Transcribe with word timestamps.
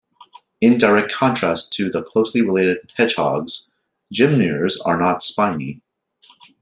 In 0.61 0.79
direct 0.79 1.11
contrast 1.11 1.73
to 1.73 1.87
the 1.87 2.01
closely 2.01 2.41
related 2.41 2.91
hedgehogs, 2.95 3.71
gymnures 4.11 4.79
are 4.83 4.97
not 4.97 5.21
spiny. 5.21 5.83